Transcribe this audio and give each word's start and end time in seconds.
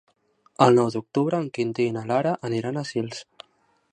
El 0.65 0.71
nou 0.79 0.87
d'octubre 0.95 1.41
en 1.43 1.51
Quintí 1.59 1.85
i 1.89 1.93
na 1.99 2.05
Lara 2.13 2.33
aniran 2.49 2.79
a 2.83 2.87
Sils. 2.95 3.23